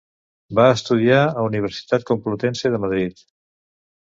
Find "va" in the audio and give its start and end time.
0.59-0.63